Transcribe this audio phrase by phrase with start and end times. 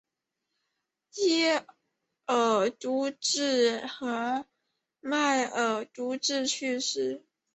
[1.17, 1.63] 耶
[2.25, 4.47] 尔朱哲和
[4.99, 7.23] 迈尔朱哲出世。